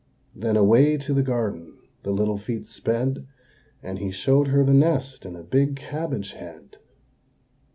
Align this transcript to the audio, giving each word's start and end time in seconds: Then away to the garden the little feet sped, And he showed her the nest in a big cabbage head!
Then 0.35 0.57
away 0.57 0.97
to 0.97 1.13
the 1.13 1.21
garden 1.21 1.73
the 2.01 2.09
little 2.09 2.39
feet 2.39 2.65
sped, 2.65 3.27
And 3.83 3.99
he 3.99 4.09
showed 4.09 4.47
her 4.47 4.63
the 4.63 4.73
nest 4.73 5.27
in 5.27 5.35
a 5.35 5.43
big 5.43 5.75
cabbage 5.75 6.31
head! 6.33 6.77